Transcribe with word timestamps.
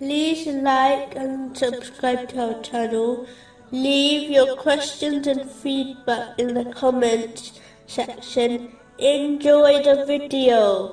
like 0.00 1.14
and 1.16 1.56
subscribe 1.56 2.28
to 2.30 2.54
our 2.54 2.62
channel. 2.62 3.26
Leave 3.70 4.30
your 4.30 4.56
questions 4.56 5.26
and 5.26 5.50
feedback 5.50 6.38
in 6.38 6.54
the 6.54 6.64
comments 6.72 7.60
section. 7.86 8.72
Enjoy 8.98 9.82
the 9.82 10.04
video. 10.06 10.92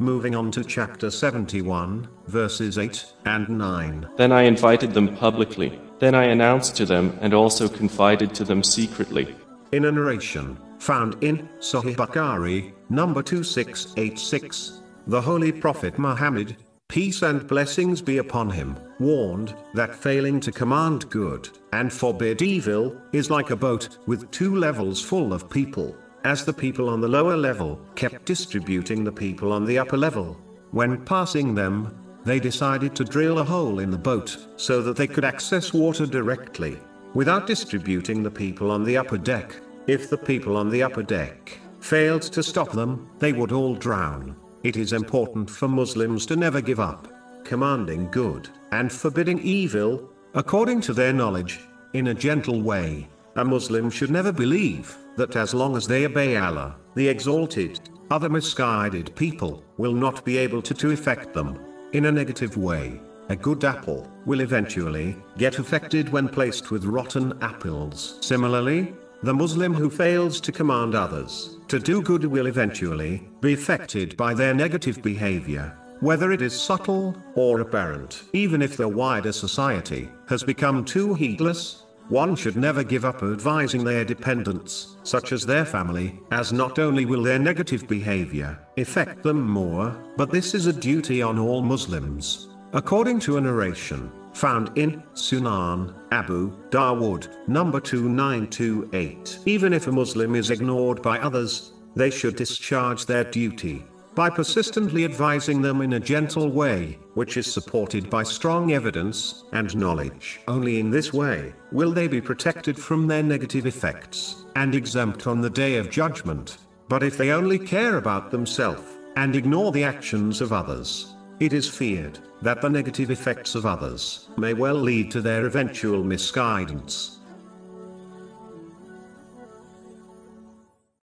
Moving 0.00 0.36
on 0.36 0.50
to 0.52 0.62
chapter 0.62 1.10
71, 1.10 2.08
verses 2.26 2.78
8 2.78 3.04
and 3.24 3.48
9. 3.48 4.08
Then 4.16 4.32
I 4.32 4.42
invited 4.42 4.94
them 4.94 5.16
publicly. 5.16 5.80
Then 5.98 6.14
I 6.14 6.24
announced 6.24 6.76
to 6.76 6.86
them 6.86 7.18
and 7.20 7.34
also 7.34 7.68
confided 7.68 8.34
to 8.36 8.44
them 8.44 8.62
secretly. 8.62 9.34
In 9.72 9.86
a 9.86 9.92
narration, 9.92 10.56
found 10.78 11.22
in 11.22 11.48
Sahih 11.58 11.96
Bukhari, 11.96 12.72
number 12.88 13.22
2686, 13.22 14.82
the 15.08 15.20
Holy 15.20 15.50
Prophet 15.50 15.98
Muhammad, 15.98 16.56
peace 16.88 17.20
and 17.20 17.46
blessings 17.46 18.00
be 18.00 18.16
upon 18.16 18.48
him, 18.48 18.74
warned 18.98 19.54
that 19.74 19.94
failing 19.94 20.40
to 20.40 20.50
command 20.50 21.08
good 21.10 21.48
and 21.74 21.92
forbid 21.92 22.40
evil 22.40 22.96
is 23.12 23.30
like 23.30 23.50
a 23.50 23.56
boat 23.56 23.98
with 24.06 24.30
two 24.30 24.56
levels 24.56 25.00
full 25.00 25.34
of 25.34 25.50
people, 25.50 25.94
as 26.24 26.44
the 26.44 26.52
people 26.52 26.88
on 26.88 27.00
the 27.00 27.06
lower 27.06 27.36
level 27.36 27.78
kept 27.94 28.24
distributing 28.24 29.04
the 29.04 29.12
people 29.12 29.52
on 29.52 29.66
the 29.66 29.78
upper 29.78 29.98
level. 29.98 30.36
When 30.70 31.04
passing 31.04 31.54
them, 31.54 31.94
they 32.24 32.40
decided 32.40 32.96
to 32.96 33.04
drill 33.04 33.38
a 33.38 33.44
hole 33.44 33.80
in 33.80 33.90
the 33.90 33.98
boat 33.98 34.36
so 34.56 34.82
that 34.82 34.96
they 34.96 35.06
could 35.06 35.24
access 35.24 35.74
water 35.74 36.06
directly, 36.06 36.78
without 37.12 37.46
distributing 37.46 38.22
the 38.22 38.30
people 38.30 38.70
on 38.70 38.82
the 38.82 38.96
upper 38.96 39.18
deck. 39.18 39.54
If 39.86 40.08
the 40.08 40.18
people 40.18 40.56
on 40.56 40.70
the 40.70 40.82
upper 40.82 41.02
deck 41.02 41.58
failed 41.80 42.22
to 42.22 42.42
stop 42.42 42.72
them, 42.72 43.10
they 43.18 43.34
would 43.34 43.52
all 43.52 43.74
drown. 43.74 44.36
It 44.64 44.76
is 44.76 44.92
important 44.92 45.48
for 45.48 45.68
Muslims 45.68 46.26
to 46.26 46.36
never 46.36 46.60
give 46.60 46.80
up, 46.80 47.06
commanding 47.44 48.10
good 48.10 48.48
and 48.72 48.90
forbidding 48.90 49.38
evil, 49.38 50.10
according 50.34 50.80
to 50.82 50.92
their 50.92 51.12
knowledge, 51.12 51.60
in 51.92 52.08
a 52.08 52.14
gentle 52.14 52.60
way. 52.60 53.08
A 53.36 53.44
Muslim 53.44 53.88
should 53.88 54.10
never 54.10 54.32
believe 54.32 54.96
that 55.16 55.36
as 55.36 55.54
long 55.54 55.76
as 55.76 55.86
they 55.86 56.06
obey 56.06 56.36
Allah, 56.36 56.76
the 56.96 57.08
Exalted, 57.08 57.80
other 58.10 58.28
misguided 58.28 59.14
people 59.14 59.62
will 59.76 59.92
not 59.92 60.24
be 60.24 60.36
able 60.38 60.60
to, 60.62 60.74
to 60.74 60.90
affect 60.90 61.32
them 61.32 61.58
in 61.92 62.06
a 62.06 62.12
negative 62.12 62.56
way. 62.56 63.00
A 63.28 63.36
good 63.36 63.62
apple 63.62 64.10
will 64.26 64.40
eventually 64.40 65.16
get 65.36 65.58
affected 65.58 66.08
when 66.08 66.28
placed 66.28 66.70
with 66.70 66.84
rotten 66.84 67.32
apples. 67.42 68.18
Similarly, 68.22 68.94
the 69.22 69.34
Muslim 69.34 69.74
who 69.74 69.90
fails 69.90 70.40
to 70.40 70.52
command 70.52 70.94
others 70.94 71.56
to 71.66 71.78
do 71.78 72.00
good 72.00 72.24
will 72.24 72.46
eventually 72.46 73.28
be 73.40 73.52
affected 73.52 74.16
by 74.16 74.32
their 74.32 74.54
negative 74.54 75.02
behavior, 75.02 75.76
whether 76.00 76.30
it 76.30 76.40
is 76.40 76.58
subtle 76.58 77.16
or 77.34 77.60
apparent. 77.60 78.22
Even 78.32 78.62
if 78.62 78.76
the 78.76 78.88
wider 78.88 79.32
society 79.32 80.08
has 80.28 80.44
become 80.44 80.84
too 80.84 81.14
heedless, 81.14 81.82
one 82.08 82.34
should 82.36 82.56
never 82.56 82.82
give 82.82 83.04
up 83.04 83.22
advising 83.22 83.84
their 83.84 84.04
dependents, 84.04 84.96
such 85.02 85.32
as 85.32 85.44
their 85.44 85.66
family, 85.66 86.18
as 86.30 86.52
not 86.52 86.78
only 86.78 87.04
will 87.04 87.22
their 87.22 87.38
negative 87.38 87.86
behavior 87.86 88.58
affect 88.78 89.22
them 89.22 89.46
more, 89.46 89.94
but 90.16 90.30
this 90.30 90.54
is 90.54 90.66
a 90.66 90.72
duty 90.72 91.20
on 91.20 91.38
all 91.38 91.60
Muslims. 91.60 92.48
According 92.72 93.20
to 93.20 93.36
a 93.36 93.40
narration, 93.40 94.10
found 94.38 94.70
in 94.78 95.02
Sunan, 95.14 95.94
Abu 96.12 96.52
Dawood, 96.70 97.26
number 97.48 97.80
2928. 97.80 99.40
Even 99.46 99.72
if 99.72 99.88
a 99.88 99.92
Muslim 99.92 100.36
is 100.36 100.50
ignored 100.50 101.02
by 101.02 101.18
others, 101.18 101.72
they 101.96 102.08
should 102.08 102.36
discharge 102.36 103.04
their 103.04 103.24
duty 103.24 103.84
by 104.14 104.30
persistently 104.30 105.04
advising 105.04 105.62
them 105.62 105.80
in 105.80 105.92
a 105.92 106.00
gentle 106.00 106.50
way, 106.50 106.98
which 107.14 107.36
is 107.36 107.52
supported 107.52 108.10
by 108.10 108.22
strong 108.22 108.72
evidence 108.72 109.44
and 109.52 109.76
knowledge. 109.76 110.40
Only 110.48 110.80
in 110.80 110.90
this 110.90 111.12
way 111.12 111.52
will 111.70 111.92
they 111.92 112.08
be 112.08 112.20
protected 112.20 112.78
from 112.78 113.06
their 113.06 113.22
negative 113.22 113.66
effects 113.66 114.44
and 114.56 114.74
exempt 114.74 115.26
on 115.26 115.40
the 115.40 115.50
day 115.50 115.76
of 115.76 115.90
judgment. 115.90 116.58
But 116.88 117.02
if 117.02 117.16
they 117.16 117.30
only 117.30 117.58
care 117.58 117.96
about 117.96 118.30
themselves 118.30 118.82
and 119.16 119.36
ignore 119.36 119.72
the 119.72 119.84
actions 119.84 120.40
of 120.40 120.52
others, 120.52 121.14
it 121.40 121.52
is 121.52 121.68
feared 121.68 122.18
that 122.42 122.60
the 122.60 122.68
negative 122.68 123.10
effects 123.10 123.54
of 123.54 123.64
others 123.64 124.28
may 124.36 124.54
well 124.54 124.74
lead 124.74 125.10
to 125.10 125.20
their 125.20 125.46
eventual 125.46 126.02
misguidance. 126.02 127.17